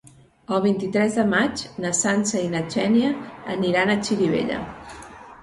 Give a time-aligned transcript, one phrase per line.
[0.55, 3.13] El vint-i-tres de maig na Sança i na Xènia
[3.59, 4.61] aniran a Xirivella.